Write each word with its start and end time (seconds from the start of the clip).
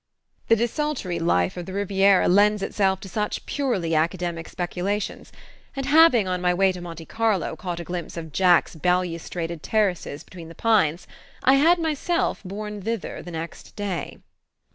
The 0.47 0.55
desultory 0.55 1.19
life 1.19 1.57
of 1.57 1.67
the 1.67 1.73
Riviera 1.73 2.27
lends 2.27 2.63
itself 2.63 2.99
to 3.01 3.07
such 3.07 3.45
purely 3.45 3.93
academic 3.93 4.49
speculations; 4.49 5.31
and 5.75 5.85
having, 5.85 6.27
on 6.27 6.41
my 6.41 6.55
way 6.55 6.71
to 6.71 6.81
Monte 6.81 7.05
Carlo, 7.05 7.55
caught 7.55 7.79
a 7.79 7.83
glimpse 7.83 8.17
of 8.17 8.31
Jack's 8.31 8.75
balustraded 8.75 9.61
terraces 9.61 10.23
between 10.23 10.47
the 10.49 10.55
pines, 10.55 11.05
I 11.43 11.53
had 11.53 11.77
myself 11.77 12.41
borne 12.43 12.81
thither 12.81 13.21
the 13.21 13.29
next 13.29 13.75
day. 13.75 14.17